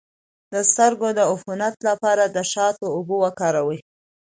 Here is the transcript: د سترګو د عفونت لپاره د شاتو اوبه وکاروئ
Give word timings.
د 0.53 0.55
سترګو 0.69 1.09
د 1.17 1.19
عفونت 1.31 1.75
لپاره 1.89 2.23
د 2.27 2.37
شاتو 2.51 2.85
اوبه 2.95 3.15
وکاروئ 3.25 3.79